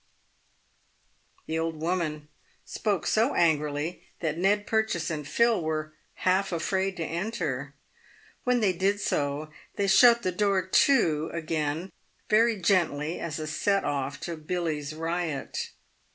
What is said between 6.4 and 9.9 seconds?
afraid to enter. When they did so, they